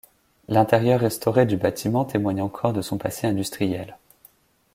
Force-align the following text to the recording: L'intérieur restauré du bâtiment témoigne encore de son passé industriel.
L'intérieur 0.47 0.99
restauré 0.99 1.45
du 1.45 1.57
bâtiment 1.57 2.05
témoigne 2.05 2.41
encore 2.41 2.73
de 2.73 2.81
son 2.81 2.97
passé 2.97 3.27
industriel. 3.27 3.97